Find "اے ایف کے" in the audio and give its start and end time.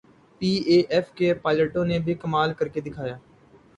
0.67-1.33